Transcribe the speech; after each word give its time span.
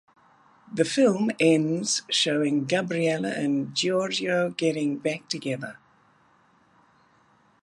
The 0.73 0.83
film 0.83 1.29
ends 1.39 2.01
showing 2.09 2.65
Gabriella 2.65 3.33
and 3.35 3.75
Giorgio 3.75 4.49
getting 4.49 4.97
back 4.97 5.29
together. 5.29 5.77